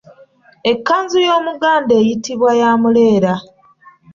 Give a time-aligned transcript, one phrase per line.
[0.71, 3.37] Ekkanzu y'Omuganda eyitibwa “ya muleera.῎